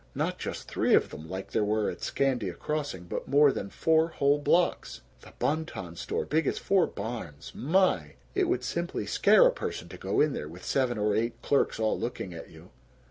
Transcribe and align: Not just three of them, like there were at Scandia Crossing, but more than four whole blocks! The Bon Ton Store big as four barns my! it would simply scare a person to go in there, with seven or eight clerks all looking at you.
Not 0.15 0.39
just 0.39 0.67
three 0.67 0.95
of 0.95 1.11
them, 1.11 1.29
like 1.29 1.51
there 1.51 1.63
were 1.63 1.87
at 1.87 2.01
Scandia 2.01 2.55
Crossing, 2.57 3.03
but 3.03 3.27
more 3.27 3.51
than 3.51 3.69
four 3.69 4.07
whole 4.07 4.39
blocks! 4.39 5.01
The 5.19 5.31
Bon 5.37 5.63
Ton 5.63 5.95
Store 5.95 6.25
big 6.25 6.47
as 6.47 6.57
four 6.57 6.87
barns 6.87 7.51
my! 7.53 8.15
it 8.33 8.45
would 8.49 8.63
simply 8.63 9.05
scare 9.05 9.45
a 9.45 9.51
person 9.51 9.89
to 9.89 9.97
go 9.99 10.19
in 10.19 10.33
there, 10.33 10.49
with 10.49 10.65
seven 10.65 10.97
or 10.97 11.13
eight 11.15 11.39
clerks 11.43 11.79
all 11.79 11.99
looking 11.99 12.33
at 12.33 12.49
you. 12.49 12.71